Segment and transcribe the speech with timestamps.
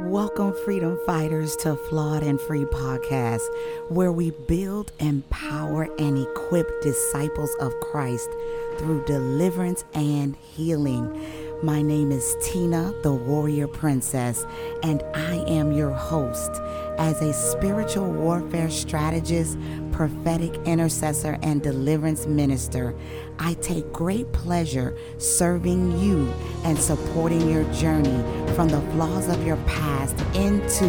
[0.00, 3.48] Welcome, freedom fighters, to Flawed and Free Podcast,
[3.88, 8.28] where we build, empower, and equip disciples of Christ
[8.76, 11.18] through deliverance and healing.
[11.62, 14.44] My name is Tina, the Warrior Princess,
[14.82, 16.50] and I am your host.
[16.98, 19.56] As a spiritual warfare strategist,
[19.96, 22.94] prophetic intercessor, and deliverance minister,
[23.38, 26.30] I take great pleasure serving you
[26.64, 28.22] and supporting your journey
[28.54, 30.86] from the flaws of your past into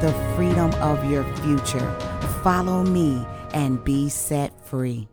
[0.00, 1.90] the freedom of your future.
[2.42, 5.06] Follow me and be set free.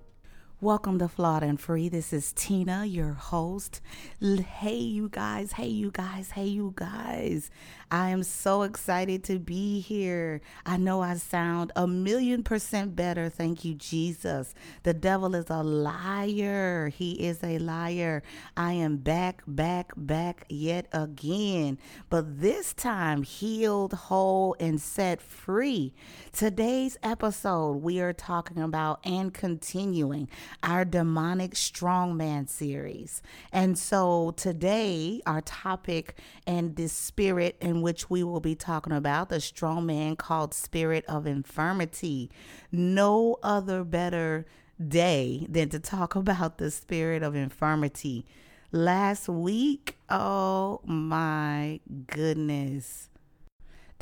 [0.64, 1.90] Welcome to Flawed and Free.
[1.90, 3.82] This is Tina, your host.
[4.22, 5.52] Hey, you guys.
[5.52, 6.32] Hey, you guys.
[6.32, 7.52] Hey, you guys.
[7.92, 10.40] I am so excited to be here.
[10.66, 13.28] I know I sound a million percent better.
[13.28, 14.56] Thank you, Jesus.
[14.84, 16.88] The devil is a liar.
[16.88, 18.24] He is a liar.
[18.56, 21.78] I am back, back, back yet again,
[22.10, 25.94] but this time healed, whole, and set free.
[26.32, 30.30] Today's episode, we are talking about and continuing
[30.62, 33.22] our demonic strongman series.
[33.52, 39.30] And so today, our topic and the spirit in which we will be talking about
[39.30, 42.30] the strongman called spirit of infirmity.
[42.72, 44.46] No other better
[44.86, 48.26] day than to talk about the spirit of infirmity.
[48.72, 53.10] Last week, oh my goodness.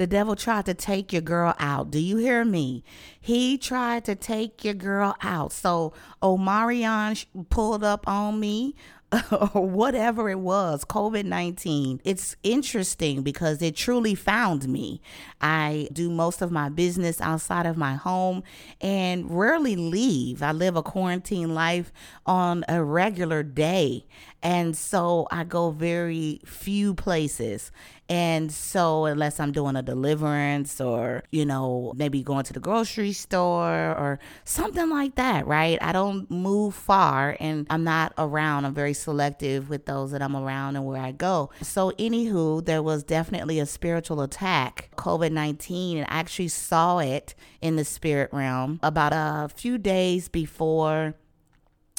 [0.01, 1.91] The devil tried to take your girl out.
[1.91, 2.83] Do you hear me?
[3.19, 5.51] He tried to take your girl out.
[5.51, 5.93] So
[6.23, 7.17] Omicron
[7.51, 8.73] pulled up on me
[9.53, 15.01] or whatever it was, COVID 19, it's interesting because it truly found me.
[15.41, 18.43] I do most of my business outside of my home
[18.79, 20.41] and rarely leave.
[20.41, 21.91] I live a quarantine life
[22.25, 24.05] on a regular day.
[24.43, 27.71] And so I go very few places.
[28.09, 33.13] And so, unless I'm doing a deliverance or, you know, maybe going to the grocery
[33.13, 35.77] store or something like that, right?
[35.81, 38.65] I don't move far and I'm not around.
[38.65, 41.51] I'm very selective with those that I'm around and where I go.
[41.61, 47.33] So, anywho, there was definitely a spiritual attack, COVID 19, and I actually saw it
[47.61, 51.15] in the spirit realm about a few days before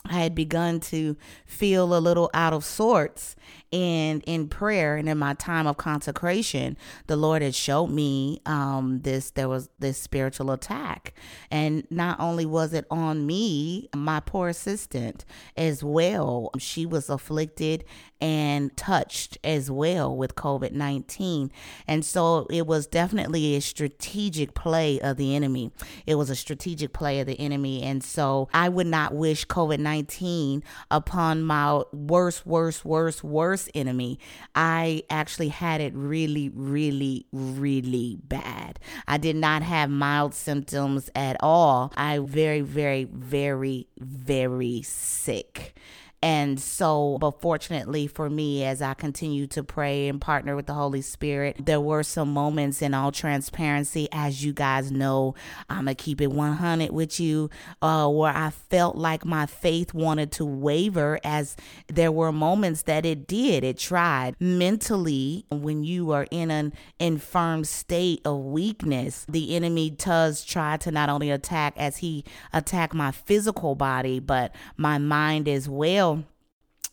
[0.04, 3.36] I had begun to feel a little out of sorts
[3.72, 9.00] and in prayer and in my time of consecration the lord had showed me um,
[9.02, 11.14] this there was this spiritual attack.
[11.50, 15.24] And not only was it on me my poor assistant
[15.56, 17.84] as well she was afflicted
[18.20, 21.50] and touched as well with covid-19
[21.88, 25.72] and so it was definitely a strategic play of the enemy.
[26.06, 27.82] It was a strategic play of the enemy.
[27.82, 34.18] And so i would not wish covid-19 upon my worst worst worst worst worst enemy,
[34.54, 38.78] I actually had it really, really, really bad.
[39.06, 41.92] I did not have mild symptoms at all.
[41.96, 45.74] I very, very, very, very sick.
[46.22, 50.72] And so, but fortunately for me, as I continue to pray and partner with the
[50.72, 55.34] Holy Spirit, there were some moments in all transparency, as you guys know,
[55.68, 57.50] I'm going to keep it 100 with you,
[57.80, 61.56] uh, where I felt like my faith wanted to waver, as
[61.88, 63.64] there were moments that it did.
[63.64, 69.26] It tried mentally when you are in an infirm state of weakness.
[69.28, 74.54] The enemy does try to not only attack as he attacked my physical body, but
[74.76, 76.11] my mind as well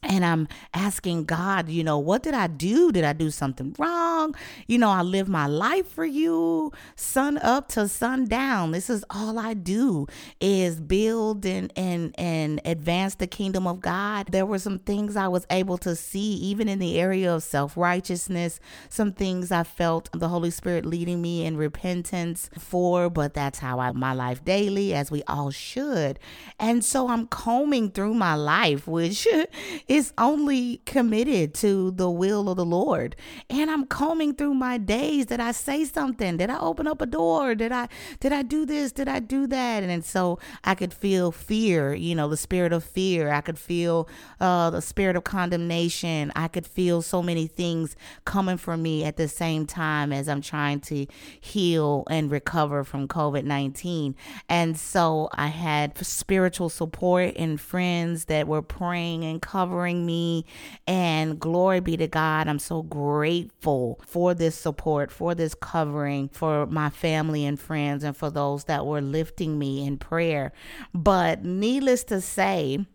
[0.02, 2.92] and I'm asking God, you know, what did I do?
[2.92, 4.34] Did I do something wrong?
[4.68, 8.72] You know, I live my life for you, sun up to sun down.
[8.72, 10.08] This is all I do
[10.40, 14.28] is build and and and advance the kingdom of God.
[14.32, 18.60] There were some things I was able to see even in the area of self-righteousness,
[18.88, 23.80] some things I felt the Holy Spirit leading me in repentance for, but that's how
[23.80, 26.20] I my life daily as we all should.
[26.58, 29.28] And so I'm combing through my life, which
[29.90, 33.16] is only committed to the will of the Lord.
[33.50, 35.26] And I'm combing through my days.
[35.26, 36.38] Did I say something?
[36.38, 37.56] Did I open up a door?
[37.56, 38.92] Did I did I do this?
[38.92, 39.84] Did I do that?
[39.84, 43.32] And, so I could feel fear, you know, the spirit of fear.
[43.32, 44.08] I could feel
[44.40, 46.32] uh, the spirit of condemnation.
[46.36, 50.42] I could feel so many things coming for me at the same time as I'm
[50.42, 51.08] trying to
[51.40, 54.16] heal and recover from COVID 19.
[54.48, 60.46] And so I had spiritual support and friends that were praying and covering me.
[60.88, 62.48] And glory be to God.
[62.48, 68.16] I'm so grateful for this support, for this covering, for my family and friends, and
[68.16, 70.52] for those that were lifting me in prayer.
[70.94, 72.86] But needless to say,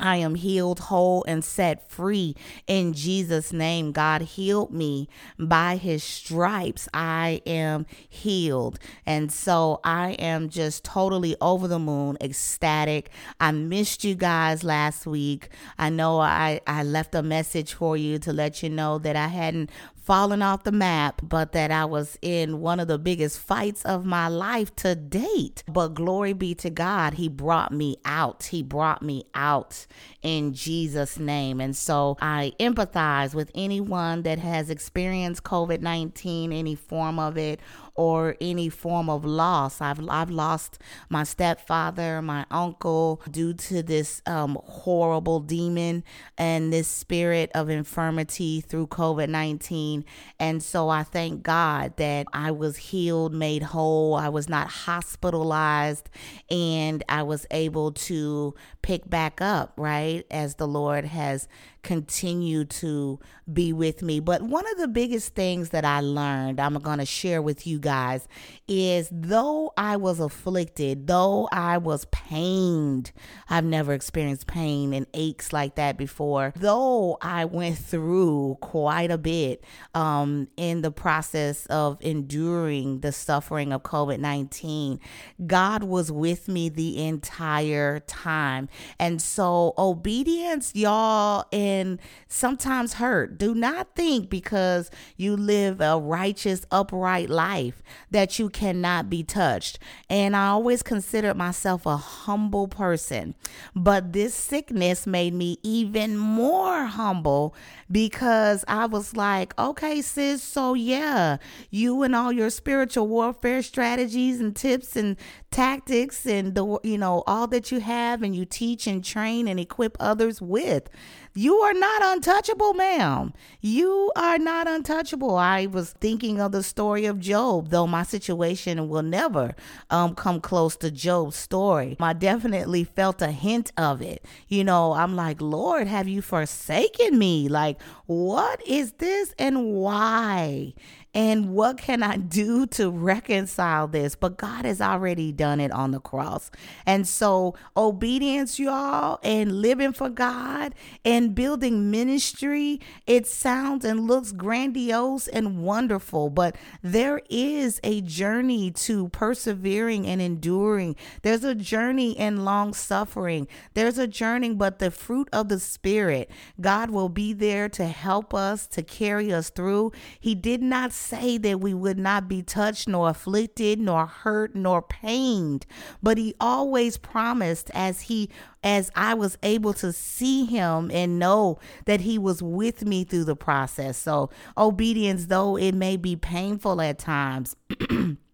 [0.00, 2.36] I am healed, whole, and set free
[2.66, 3.92] in Jesus' name.
[3.92, 5.08] God healed me
[5.38, 6.88] by his stripes.
[6.94, 8.78] I am healed.
[9.06, 13.10] And so I am just totally over the moon, ecstatic.
[13.40, 15.50] I missed you guys last week.
[15.78, 19.28] I know I, I left a message for you to let you know that I
[19.28, 19.70] hadn't
[20.08, 24.06] fallen off the map, but that I was in one of the biggest fights of
[24.06, 25.62] my life to date.
[25.68, 28.44] But glory be to God, He brought me out.
[28.44, 29.86] He brought me out
[30.22, 31.60] in Jesus' name.
[31.60, 37.60] And so I empathize with anyone that has experienced COVID 19, any form of it,
[37.98, 39.80] or any form of loss.
[39.80, 40.78] I've, I've lost
[41.08, 46.04] my stepfather, my uncle, due to this um, horrible demon
[46.38, 50.04] and this spirit of infirmity through COVID 19.
[50.38, 54.14] And so I thank God that I was healed, made whole.
[54.14, 56.08] I was not hospitalized,
[56.48, 60.24] and I was able to pick back up, right?
[60.30, 61.48] As the Lord has
[61.82, 63.18] continue to
[63.50, 64.20] be with me.
[64.20, 67.78] But one of the biggest things that I learned, I'm going to share with you
[67.78, 68.28] guys,
[68.66, 73.12] is though I was afflicted, though I was pained,
[73.48, 79.18] I've never experienced pain and aches like that before, though I went through quite a
[79.18, 79.64] bit
[79.94, 85.00] um, in the process of enduring the suffering of COVID 19,
[85.46, 88.68] God was with me the entire time.
[88.98, 93.38] And so, obedience, y'all, in can sometimes hurt.
[93.38, 99.78] Do not think because you live a righteous, upright life that you cannot be touched.
[100.10, 103.34] And I always considered myself a humble person,
[103.74, 107.54] but this sickness made me even more humble
[107.90, 111.38] because I was like, okay, sis, so yeah,
[111.70, 115.16] you and all your spiritual warfare strategies and tips and
[115.50, 119.58] tactics and the you know all that you have and you teach and train and
[119.58, 120.90] equip others with
[121.38, 123.32] you are not untouchable, ma'am.
[123.60, 125.36] You are not untouchable.
[125.36, 129.54] I was thinking of the story of Job, though my situation will never
[129.88, 131.96] um, come close to Job's story.
[132.00, 134.24] I definitely felt a hint of it.
[134.48, 137.48] You know, I'm like, Lord, have you forsaken me?
[137.48, 140.74] Like, what is this and why?
[141.14, 144.14] And what can I do to reconcile this?
[144.14, 146.50] But God has already done it on the cross.
[146.84, 150.74] And so, obedience, y'all, and living for God
[151.04, 158.70] and building ministry, it sounds and looks grandiose and wonderful, but there is a journey
[158.72, 160.94] to persevering and enduring.
[161.22, 163.48] There's a journey in long suffering.
[163.74, 168.34] There's a journey, but the fruit of the Spirit, God will be there to help
[168.34, 169.92] us, to carry us through.
[170.20, 174.82] He did not say that we would not be touched, nor afflicted, nor hurt, nor
[174.82, 175.66] pained,
[176.02, 178.28] but he always promised as he
[178.64, 183.24] as I was able to see him and know that he was with me through
[183.24, 183.96] the process.
[183.96, 187.54] So obedience though it may be painful at times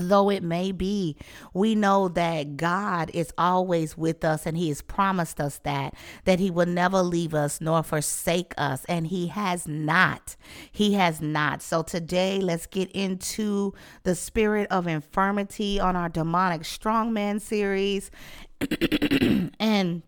[0.00, 1.16] though it may be,
[1.52, 5.94] we know that God is always with us and He has promised us that,
[6.24, 8.84] that He will never leave us nor forsake us.
[8.86, 10.36] And He has not.
[10.70, 11.62] He has not.
[11.62, 13.74] So today, let's get into
[14.04, 18.10] the spirit of infirmity on our demonic strongman series.
[19.60, 20.02] and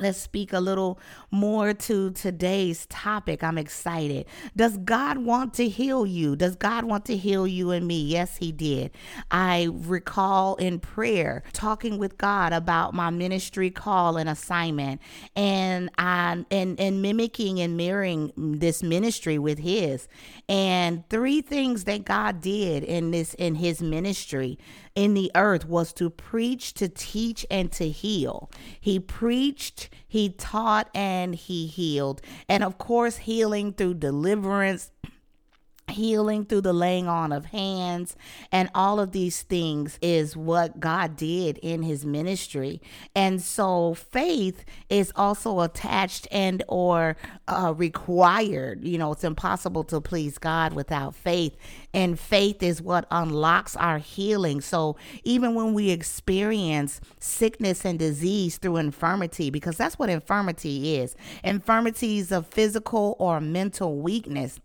[0.00, 0.98] Let's speak a little
[1.30, 3.44] more to today's topic.
[3.44, 4.26] I'm excited.
[4.56, 6.34] Does God want to heal you?
[6.34, 8.02] Does God want to heal you and me?
[8.02, 8.90] Yes, He did.
[9.30, 15.00] I recall in prayer talking with God about my ministry call and assignment,
[15.36, 20.08] and I and and mimicking and mirroring this ministry with His.
[20.48, 24.58] And three things that God did in this in His ministry
[24.94, 28.50] in the earth was to preach, to teach, and to heal.
[28.80, 32.20] He preached, he taught, and he healed.
[32.48, 34.90] And of course, healing through deliverance
[35.88, 38.16] healing through the laying on of hands
[38.50, 42.80] and all of these things is what God did in his ministry.
[43.14, 47.16] And so faith is also attached and or
[47.48, 48.84] uh, required.
[48.84, 51.56] You know it's impossible to please God without faith.
[51.92, 54.60] And faith is what unlocks our healing.
[54.60, 61.14] So even when we experience sickness and disease through infirmity because that's what infirmity is.
[61.42, 64.60] Infirmity is a physical or mental weakness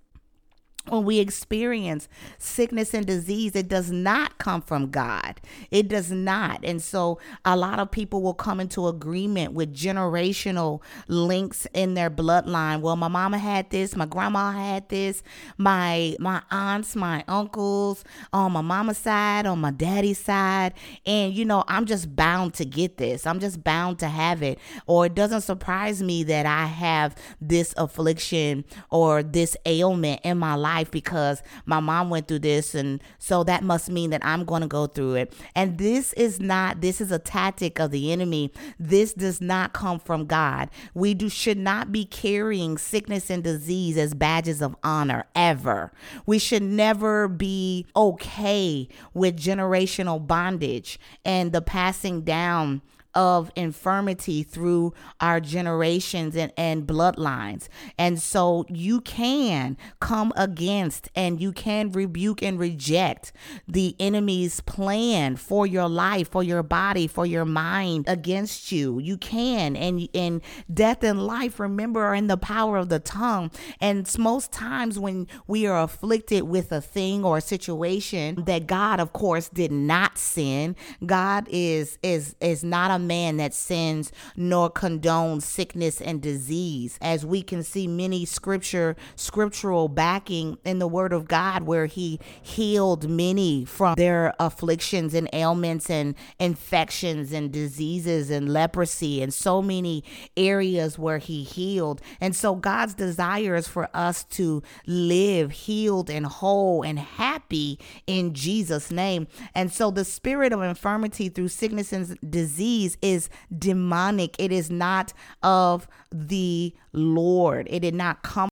[0.91, 5.39] when we experience sickness and disease, it does not come from God.
[5.71, 6.63] It does not.
[6.63, 12.09] And so a lot of people will come into agreement with generational links in their
[12.09, 12.81] bloodline.
[12.81, 15.23] Well, my mama had this, my grandma had this,
[15.57, 18.03] my my aunts, my uncles
[18.33, 20.73] on my mama's side, on my daddy's side.
[21.05, 23.25] And you know, I'm just bound to get this.
[23.27, 24.59] I'm just bound to have it.
[24.85, 30.55] Or it doesn't surprise me that I have this affliction or this ailment in my
[30.55, 34.45] life life because my mom went through this and so that must mean that I'm
[34.45, 35.33] going to go through it.
[35.55, 38.51] And this is not this is a tactic of the enemy.
[38.79, 40.69] This does not come from God.
[40.93, 45.91] We do should not be carrying sickness and disease as badges of honor ever.
[46.25, 52.81] We should never be okay with generational bondage and the passing down
[53.15, 57.67] of infirmity through our generations and, and bloodlines.
[57.97, 63.31] And so you can come against and you can rebuke and reject
[63.67, 68.99] the enemy's plan for your life, for your body, for your mind against you.
[68.99, 69.75] You can.
[69.75, 73.51] And in death and life, remember, are in the power of the tongue.
[73.81, 78.99] And most times when we are afflicted with a thing or a situation that God,
[78.99, 80.75] of course, did not sin,
[81.05, 86.97] God is is is not a man that sins nor condones sickness and disease.
[87.01, 92.19] As we can see many scripture scriptural backing in the word of God where he
[92.41, 99.61] healed many from their afflictions and ailments and infections and diseases and leprosy and so
[99.61, 100.03] many
[100.37, 102.01] areas where he healed.
[102.21, 108.33] And so God's desire is for us to live healed and whole and happy in
[108.33, 109.27] Jesus name.
[109.55, 114.35] And so the spirit of infirmity through sickness and disease is demonic.
[114.39, 117.67] It is not of the Lord.
[117.69, 118.49] It did not come.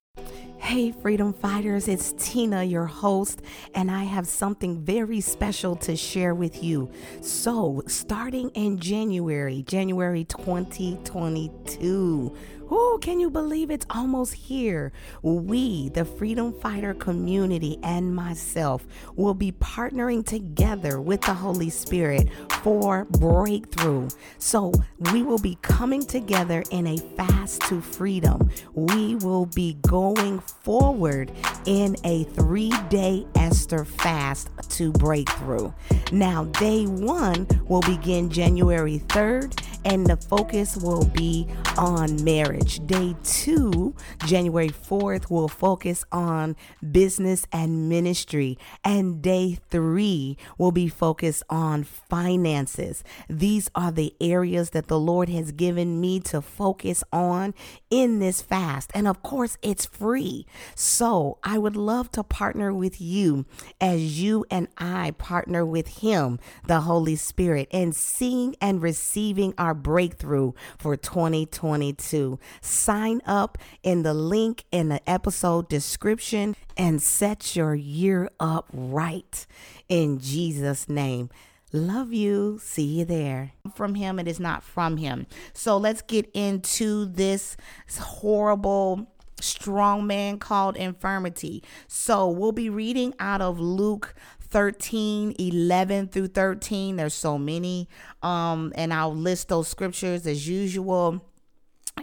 [0.59, 3.41] Hey, freedom fighters, it's Tina, your host,
[3.73, 6.91] and I have something very special to share with you.
[7.21, 12.35] So, starting in January, January 2022,
[12.69, 14.91] Oh, can you believe it's almost here?
[15.21, 22.27] We, the Freedom Fighter community, and myself will be partnering together with the Holy Spirit
[22.61, 24.09] for breakthrough.
[24.37, 24.73] So
[25.13, 28.49] we will be coming together in a fast to freedom.
[28.73, 31.31] We will be going forward
[31.65, 35.71] in a three day Esther fast to breakthrough.
[36.11, 39.57] Now, day one will begin January 3rd,
[39.87, 42.85] and the focus will be on marriage.
[42.85, 46.57] Day two, January 4th, will focus on
[46.91, 48.57] business and ministry.
[48.83, 53.01] And day three will be focused on finances.
[53.29, 57.53] These are the areas that the Lord has given me to focus on
[57.89, 58.91] in this fast.
[58.93, 60.45] And of course, it's free.
[60.75, 63.45] So I would love to partner with you
[63.79, 69.76] as you and I partner with Him, the Holy Spirit, in seeing and receiving our
[69.83, 72.39] breakthrough for 2022.
[72.61, 79.45] Sign up in the link in the episode description and set your year up right
[79.89, 81.29] in Jesus' name.
[81.73, 82.59] Love you.
[82.61, 83.51] See you there.
[83.75, 85.27] From him, it is not from him.
[85.53, 87.57] So let's get into this
[87.99, 89.07] horrible
[89.39, 91.63] strong man called infirmity.
[91.87, 94.15] So we'll be reading out of Luke
[94.49, 97.87] 13 11 through 13 there's so many.
[98.21, 101.21] Um and i'll list those scriptures as usual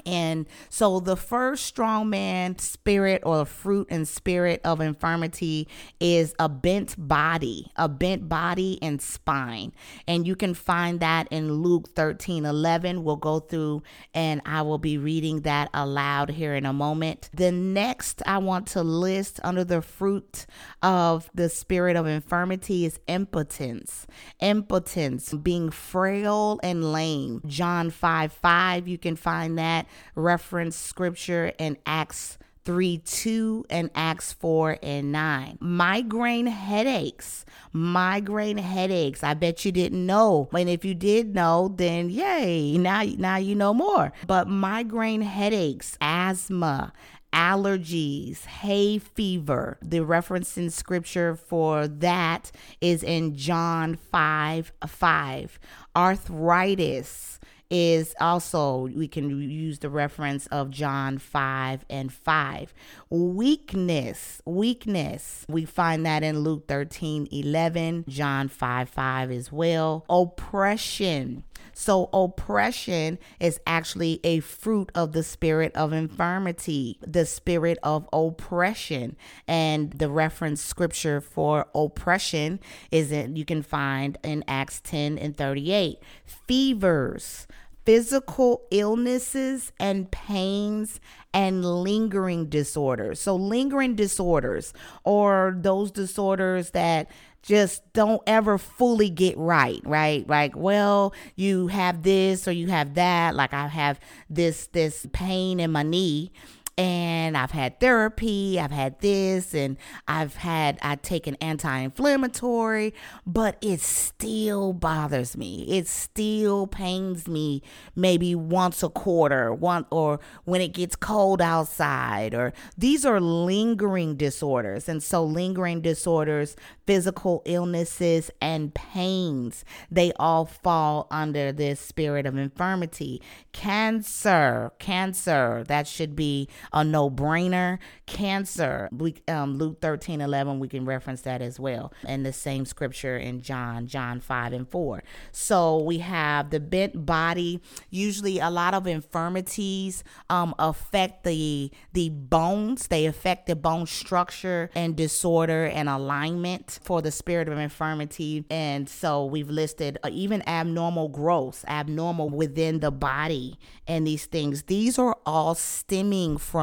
[0.06, 5.68] and so the first strong man spirit or fruit and spirit of infirmity
[6.00, 9.72] is a bent body, a bent body and spine.
[10.06, 13.04] And you can find that in Luke 13 11.
[13.04, 13.82] We'll go through
[14.14, 17.30] and I will be reading that aloud here in a moment.
[17.32, 20.46] The next I want to list under the fruit
[20.82, 24.06] of the spirit of infirmity is impotence.
[24.40, 27.40] Impotence, being frail and lame.
[27.46, 29.83] John 5 5, you can find that
[30.14, 35.58] reference scripture in Acts 3 2 and Acts 4 and 9.
[35.60, 37.44] Migraine headaches.
[37.72, 39.22] Migraine headaches.
[39.22, 40.48] I bet you didn't know.
[40.52, 44.12] And if you did know, then yay, now, now you know more.
[44.26, 46.92] But migraine headaches, asthma,
[47.34, 49.76] allergies, hay fever.
[49.82, 52.50] The reference in scripture for that
[52.80, 55.58] is in John 5 5.
[55.96, 62.74] Arthritis is also we can use the reference of John 5 and 5.
[63.10, 65.44] Weakness, weakness.
[65.48, 70.04] We find that in Luke 13 11, John 5 5 as well.
[70.08, 71.44] Oppression
[71.74, 79.16] So, oppression is actually a fruit of the spirit of infirmity, the spirit of oppression.
[79.46, 85.36] And the reference scripture for oppression is that you can find in Acts 10 and
[85.36, 85.98] 38.
[86.24, 87.46] Fevers,
[87.84, 91.00] physical illnesses and pains
[91.32, 93.20] and lingering disorders.
[93.20, 94.72] So, lingering disorders
[95.04, 97.10] or those disorders that
[97.44, 100.26] just don't ever fully get right, right?
[100.26, 103.34] Like, well, you have this or you have that.
[103.34, 106.32] Like I have this this pain in my knee
[106.76, 109.76] and I've had therapy, I've had this, and
[110.08, 112.94] I've had I take an anti-inflammatory,
[113.26, 115.66] but it still bothers me.
[115.68, 117.62] It still pains me
[117.94, 124.16] maybe once a quarter, one or when it gets cold outside, or these are lingering
[124.16, 124.88] disorders.
[124.88, 132.36] And so lingering disorders, physical illnesses, and pains, they all fall under this spirit of
[132.36, 133.22] infirmity.
[133.52, 137.78] Cancer, cancer, that should be a no brainer.
[138.06, 138.88] Cancer,
[139.28, 141.92] um, Luke 13 11, we can reference that as well.
[142.04, 145.02] And the same scripture in John, John 5 and 4.
[145.32, 147.60] So we have the bent body.
[147.90, 154.70] Usually, a lot of infirmities um, affect the, the bones, they affect the bone structure
[154.74, 158.44] and disorder and alignment for the spirit of infirmity.
[158.50, 164.64] And so we've listed uh, even abnormal growth, abnormal within the body, and these things.
[164.64, 166.53] These are all stemming from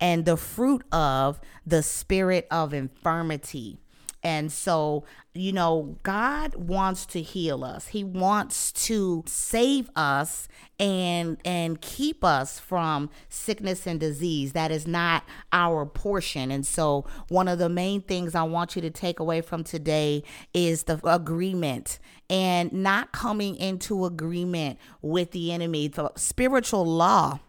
[0.00, 3.78] and the fruit of the spirit of infirmity.
[4.24, 5.04] And so,
[5.34, 7.88] you know, God wants to heal us.
[7.88, 10.48] He wants to save us
[10.80, 14.54] and and keep us from sickness and disease.
[14.54, 16.50] That is not our portion.
[16.50, 20.24] And so, one of the main things I want you to take away from today
[20.54, 21.98] is the agreement
[22.30, 25.88] and not coming into agreement with the enemy.
[25.88, 27.40] The spiritual law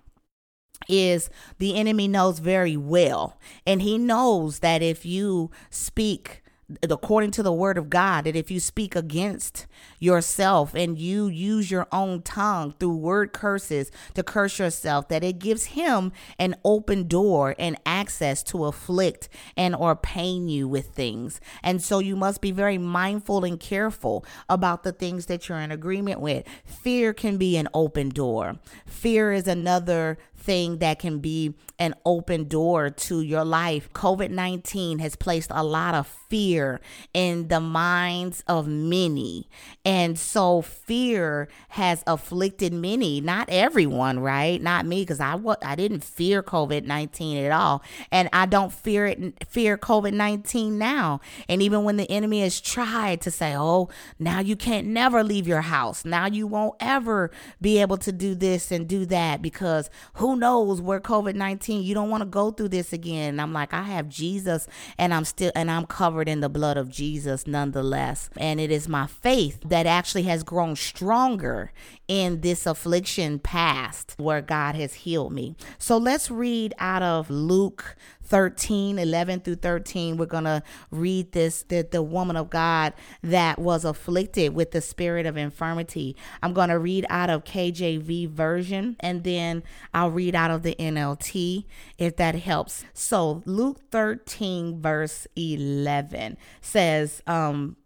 [0.88, 6.44] is the enemy knows very well and he knows that if you speak
[6.89, 9.67] according to the word of God, that if you speak against
[10.00, 15.38] yourself and you use your own tongue through word curses to curse yourself, that it
[15.38, 21.39] gives him an open door and access to afflict and or pain you with things.
[21.62, 25.72] And so you must be very mindful and careful about the things that you're in
[25.72, 26.46] agreement with.
[26.65, 28.60] Fear can be an open door.
[28.88, 33.91] Fear is another thing that can be an open door to your life.
[33.93, 36.79] COVID 19 has placed a lot of fear
[37.13, 39.49] in the minds of many.
[39.83, 44.61] And so fear has afflicted many, not everyone, right?
[44.61, 47.83] Not me, because I, I didn't fear COVID 19 at all.
[48.11, 51.20] And I don't fear it, fear COVID 19 now.
[51.50, 53.89] And even when the enemy has tried to say, oh,
[54.20, 56.05] now you can't never leave your house.
[56.05, 60.81] Now you won't ever be able to do this and do that because who knows
[60.81, 63.29] where COVID 19, you don't want to go through this again.
[63.29, 64.67] And I'm like, I have Jesus
[64.98, 68.29] and I'm still, and I'm covered in the blood of Jesus nonetheless.
[68.37, 71.71] And it is my faith that actually has grown stronger
[72.07, 75.55] in this affliction past where God has healed me.
[75.77, 77.95] So let's read out of Luke
[78.25, 80.18] 13, 11 through 13.
[80.18, 84.81] We're going to read this that the woman of God that was afflicted with the
[84.81, 86.16] spirit of infirmity.
[86.42, 90.75] I'm going to read out of KJV version and then I'll read out of the
[90.75, 91.66] NLT
[91.98, 92.85] if that helps.
[92.94, 97.77] So Luke 13, verse 11 says, um,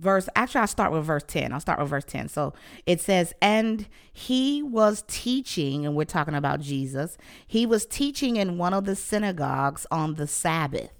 [0.00, 1.52] verse actually I'll start with verse 10.
[1.52, 2.28] I'll start with verse 10.
[2.28, 2.54] So
[2.86, 8.58] it says, And he was teaching, and we're talking about Jesus, he was teaching in
[8.58, 10.92] one of the synagogues on the Sabbath.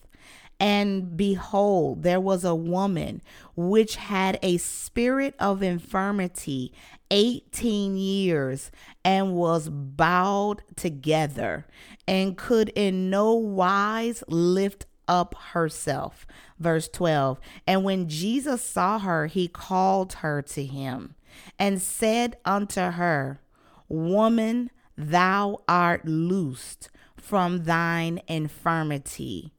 [0.61, 3.23] And behold, there was a woman
[3.57, 6.75] which had a spirit of infirmity
[7.11, 8.71] 18 years
[9.03, 11.67] and was bowed together
[12.07, 16.27] and could in no wise lift up herself.
[16.59, 21.17] Verse 12 And when Jesus saw her, he called her to him
[21.59, 23.41] and said unto her,
[23.89, 29.53] Woman, thou art loosed from thine infirmity.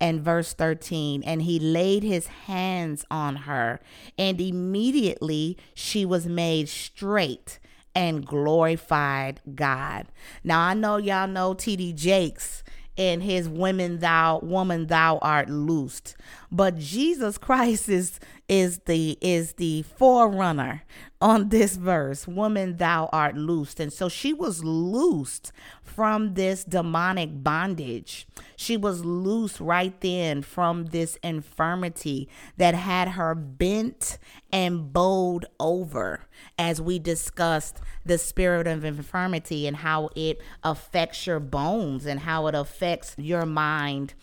[0.00, 3.80] And verse 13, and he laid his hands on her,
[4.18, 7.60] and immediately she was made straight
[7.94, 10.06] and glorified God.
[10.42, 12.64] Now I know y'all know TD Jakes
[12.98, 16.16] and his women thou woman thou art loosed.
[16.50, 20.82] But Jesus Christ is is the is the forerunner
[21.20, 25.50] on this verse woman thou art loosed and so she was loosed
[25.82, 28.26] from this demonic bondage
[28.56, 34.18] she was loose right then from this infirmity that had her bent
[34.52, 36.20] and bowed over
[36.56, 42.46] as we discussed the spirit of infirmity and how it affects your bones and how
[42.46, 44.14] it affects your mind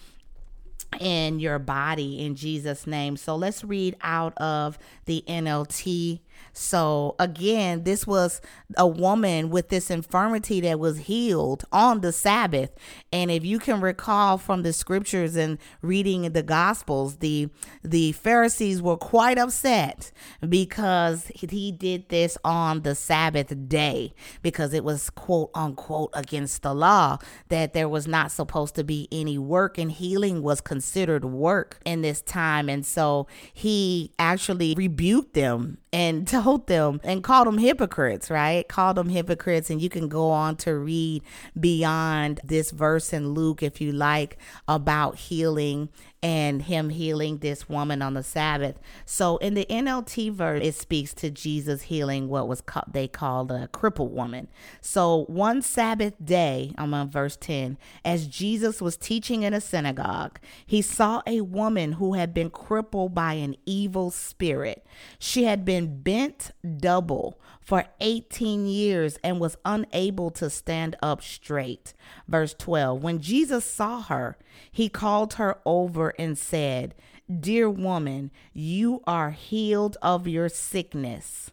[1.00, 3.18] in your body in Jesus' name.
[3.18, 6.22] So let's read out of the NLT
[6.58, 8.40] so again, this was
[8.78, 12.72] a woman with this infirmity that was healed on the Sabbath.
[13.12, 17.50] And if you can recall from the scriptures and reading the gospels, the
[17.84, 20.14] the Pharisees were quite upset
[20.48, 26.74] because he did this on the Sabbath day because it was quote unquote against the
[26.74, 27.18] law
[27.50, 32.02] that there was not supposed to be any work and healing was considered work in
[32.02, 32.70] this time.
[32.70, 38.68] And so he actually rebuked them and told them and called them hypocrites, right?
[38.68, 39.70] Called them hypocrites.
[39.70, 41.24] And you can go on to read
[41.58, 45.88] beyond this verse in Luke if you like about healing
[46.26, 48.80] and him healing this woman on the Sabbath.
[49.06, 53.52] So in the NLT verse, it speaks to Jesus healing what was called, they called
[53.52, 54.48] a crippled woman.
[54.82, 60.40] So one Sabbath day, I'm on verse 10, as Jesus was teaching in a synagogue,
[60.66, 64.84] he saw a woman who had been crippled by an evil spirit.
[65.20, 71.94] She had been bent double for 18 years and was unable to stand up straight.
[72.28, 74.38] Verse 12 When Jesus saw her,
[74.72, 76.96] he called her over and said,
[77.40, 81.52] Dear woman, you are healed of your sickness.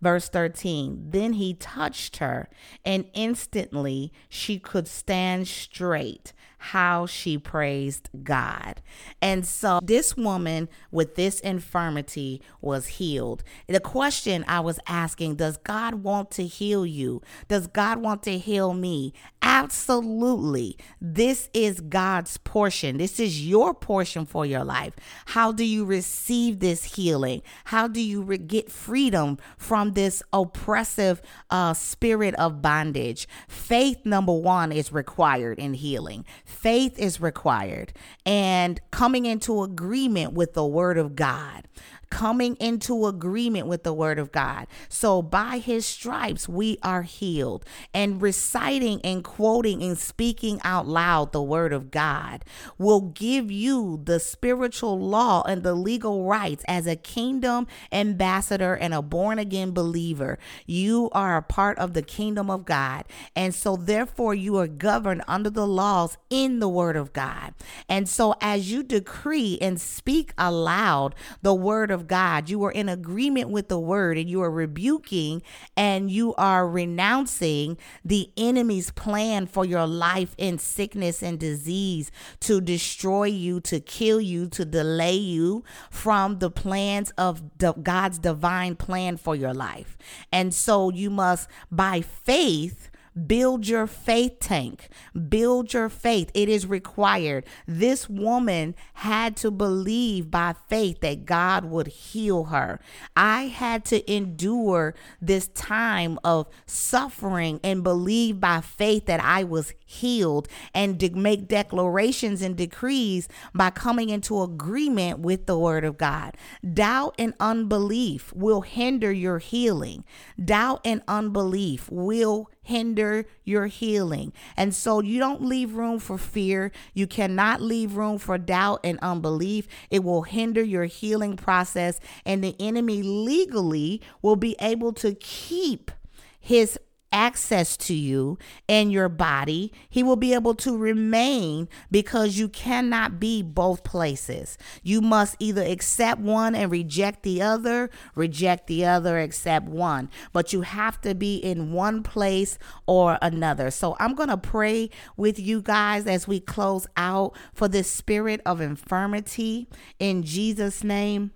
[0.00, 2.48] Verse 13 Then he touched her,
[2.84, 8.80] and instantly she could stand straight how she praised God.
[9.20, 13.42] And so this woman with this infirmity was healed.
[13.66, 17.20] The question I was asking Does God want to heal you?
[17.48, 19.12] Does God want to heal me?
[19.42, 20.76] Absolutely.
[21.00, 22.96] This is God's portion.
[22.98, 24.94] This is your portion for your life.
[25.26, 27.42] How do you receive this healing?
[27.64, 33.28] How do you re- get freedom from this oppressive uh, spirit of bondage?
[33.48, 37.92] Faith, number one, is required in healing faith is required
[38.24, 41.66] and coming into agreement with the word of God
[42.12, 44.66] coming into agreement with the word of God.
[44.90, 47.64] So by his stripes, we are healed.
[47.94, 52.44] And reciting and quoting and speaking out loud the word of God
[52.76, 58.92] will give you the spiritual law and the legal rights as a kingdom ambassador and
[58.92, 60.38] a born again believer.
[60.66, 63.06] You are a part of the kingdom of God.
[63.34, 67.54] And so, therefore, you are governed under the laws in the word of God.
[67.88, 72.48] And so, as you decree and speak aloud the word of God.
[72.48, 75.42] You are in agreement with the word and you are rebuking
[75.76, 82.10] and you are renouncing the enemy's plan for your life in sickness and disease
[82.40, 88.76] to destroy you, to kill you, to delay you from the plans of God's divine
[88.76, 89.96] plan for your life.
[90.32, 92.90] And so you must, by faith,
[93.26, 94.88] Build your faith tank.
[95.28, 96.30] Build your faith.
[96.34, 97.44] It is required.
[97.66, 102.80] This woman had to believe by faith that God would heal her.
[103.14, 109.74] I had to endure this time of suffering and believe by faith that I was
[109.92, 115.98] healed and to make declarations and decrees by coming into agreement with the word of
[115.98, 116.36] God.
[116.72, 120.04] Doubt and unbelief will hinder your healing.
[120.42, 124.32] Doubt and unbelief will hinder your healing.
[124.56, 126.70] And so you don't leave room for fear.
[126.94, 129.66] You cannot leave room for doubt and unbelief.
[129.90, 135.90] It will hinder your healing process, and the enemy legally will be able to keep
[136.38, 136.78] his
[137.12, 139.72] access to you and your body.
[139.88, 144.56] He will be able to remain because you cannot be both places.
[144.82, 150.10] You must either accept one and reject the other, reject the other, accept one.
[150.32, 153.70] But you have to be in one place or another.
[153.70, 158.40] So I'm going to pray with you guys as we close out for this spirit
[158.46, 161.32] of infirmity in Jesus' name.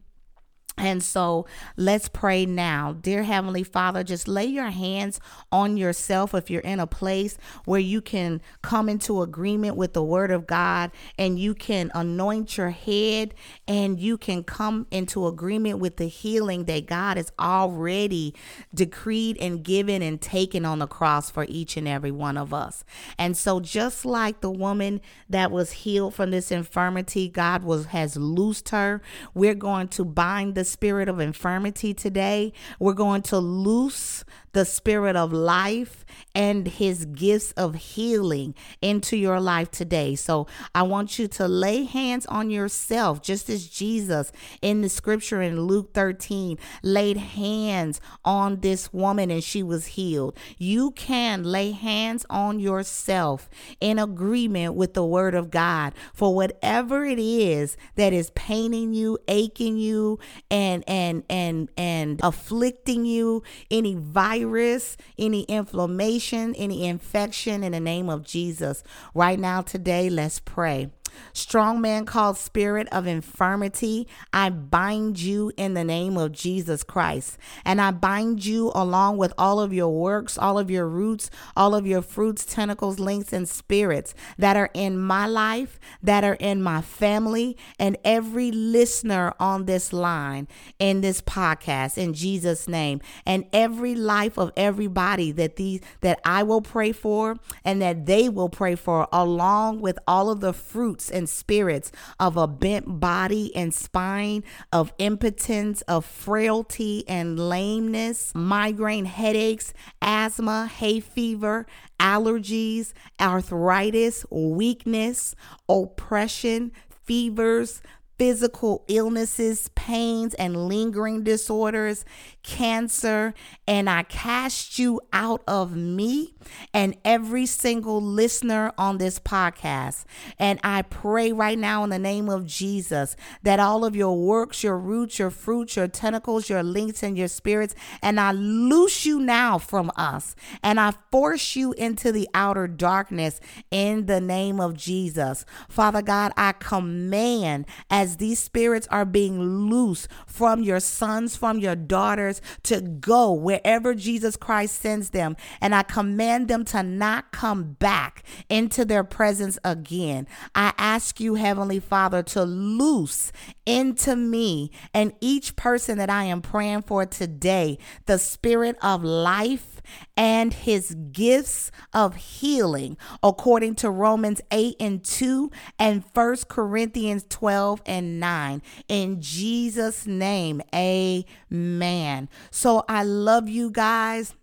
[0.78, 2.92] And so let's pray now.
[3.00, 5.18] Dear Heavenly Father, just lay your hands
[5.50, 10.02] on yourself if you're in a place where you can come into agreement with the
[10.02, 13.32] Word of God and you can anoint your head
[13.66, 18.34] and you can come into agreement with the healing that God has already
[18.74, 22.84] decreed and given and taken on the cross for each and every one of us.
[23.16, 28.18] And so just like the woman that was healed from this infirmity, God was has
[28.18, 29.00] loosed her.
[29.32, 32.52] We're going to bind the spirit of infirmity today.
[32.78, 34.24] We're going to loose
[34.56, 40.14] the spirit of life and his gifts of healing into your life today.
[40.14, 45.42] So I want you to lay hands on yourself, just as Jesus in the scripture
[45.42, 50.38] in Luke 13 laid hands on this woman and she was healed.
[50.56, 57.04] You can lay hands on yourself in agreement with the word of God for whatever
[57.04, 60.18] it is that is paining you, aching you,
[60.50, 67.80] and and and and afflicting you, any virus virus, any inflammation, any infection in the
[67.80, 68.82] name of Jesus.
[69.14, 70.90] Right now, today, let's pray.
[71.32, 77.38] Strong man called spirit of infirmity, I bind you in the name of Jesus Christ.
[77.64, 81.74] And I bind you along with all of your works, all of your roots, all
[81.74, 86.62] of your fruits, tentacles, links, and spirits that are in my life, that are in
[86.62, 90.48] my family, and every listener on this line,
[90.78, 96.42] in this podcast, in Jesus' name, and every life of everybody that these that I
[96.42, 101.05] will pray for and that they will pray for, along with all of the fruits
[101.10, 109.04] and spirits of a bent body and spine, of impotence, of frailty and lameness, migraine
[109.04, 111.66] headaches, asthma, hay fever,
[111.98, 115.34] allergies, arthritis, weakness,
[115.68, 116.72] oppression,
[117.04, 117.82] fevers,
[118.18, 122.04] physical illnesses, pains, and lingering disorders,
[122.42, 123.34] cancer,
[123.66, 126.34] and I cast you out of me
[126.72, 130.04] and every single listener on this podcast.
[130.38, 134.62] And I pray right now in the name of Jesus that all of your works,
[134.62, 139.20] your roots, your fruits, your tentacles, your links, and your spirits, and I loose you
[139.20, 144.74] now from us and I force you into the outer darkness in the name of
[144.74, 145.44] Jesus.
[145.68, 147.66] Father God, I command
[148.06, 153.96] as these spirits are being loose from your sons, from your daughters to go wherever
[153.96, 155.34] Jesus Christ sends them.
[155.60, 160.28] And I command them to not come back into their presence again.
[160.54, 163.32] I ask you, Heavenly Father, to loose
[163.66, 169.75] into me and each person that I am praying for today the spirit of life
[170.16, 177.82] and his gifts of healing according to Romans 8 and 2 and 1 Corinthians 12
[177.86, 178.62] and 9.
[178.88, 182.28] In Jesus' name, amen.
[182.50, 184.34] So I love you guys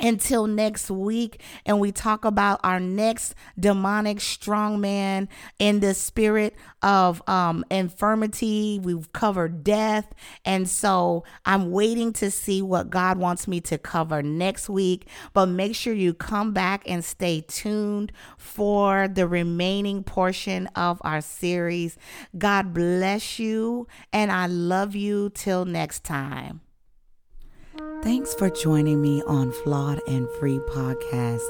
[0.00, 7.22] until next week and we talk about our next demonic strongman in the spirit of
[7.28, 8.80] um, infirmity.
[8.82, 10.12] We've covered death.
[10.44, 15.06] And so i'm waiting to see what god wants me to cover next week.
[15.32, 21.20] But make sure you come back and stay tuned for the remaining portion of our
[21.20, 21.96] series.
[22.36, 26.60] God bless you and i love you till next time
[28.02, 31.46] Thanks for joining me on Flawed and Free Podcast.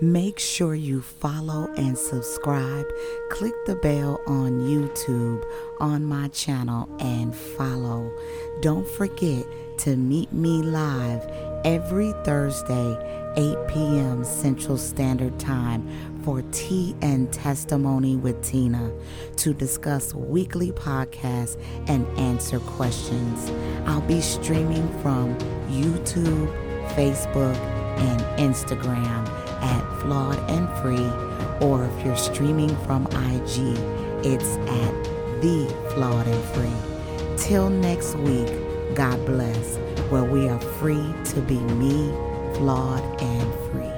[0.00, 2.86] Make sure you follow and subscribe.
[3.30, 5.42] Click the bell on YouTube
[5.80, 8.12] on my channel and follow.
[8.60, 9.46] Don't forget
[9.78, 11.26] to meet me live
[11.64, 14.24] every Thursday 8 p.m.
[14.24, 18.90] Central Standard Time for Tea and Testimony with Tina
[19.36, 23.50] to discuss weekly podcasts and answer questions.
[23.86, 25.36] I'll be streaming from
[25.68, 26.50] YouTube,
[26.94, 27.56] Facebook,
[27.98, 29.28] and Instagram
[29.62, 33.78] at Flawed and Free, or if you're streaming from IG,
[34.24, 35.04] it's at
[35.42, 37.36] The Flawed and Free.
[37.36, 38.50] Till next week,
[38.94, 39.76] God bless,
[40.10, 42.12] where we are free to be me
[42.54, 43.93] flawed, and free.